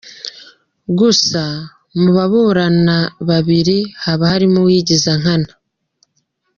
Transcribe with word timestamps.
Gusa 0.99 1.41
mubaburana 2.01 2.97
babiri, 3.29 3.77
haba 4.03 4.25
harimo 4.31 4.57
uwigiza 4.61 5.11
nkana. 5.21 5.51